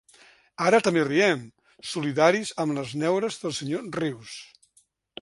Ara 0.69 0.79
també 0.87 1.03
riem, 1.07 1.43
solidaris 1.91 2.57
amb 2.65 2.79
les 2.81 2.97
neures 3.05 3.41
del 3.45 3.57
senyor 3.63 3.89
Rius. 4.01 4.39